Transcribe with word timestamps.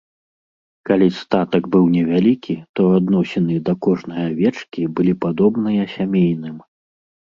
Калі 0.89 1.09
статак 1.23 1.67
быў 1.75 1.83
невялікі, 1.97 2.55
то 2.79 2.87
адносіны 3.01 3.55
да 3.67 3.73
кожнай 3.89 4.21
авечкі 4.33 4.81
былі 4.99 5.13
падобныя 5.27 5.83
сямейным. 5.97 6.57